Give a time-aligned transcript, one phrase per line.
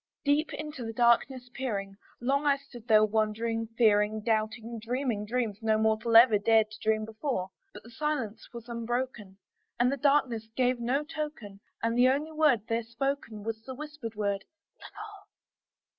[0.25, 5.77] Deep into that darkness peering, long I stood there wondering, fearing, Doubting, dreaming dreams no
[5.77, 9.37] mortal ever dared to dream before; But the silence was unbroken,
[9.79, 14.15] and the stillness gave no token, And the only word there spoken was the whispered
[14.15, 14.43] word,
[14.79, 15.23] "Lenore?"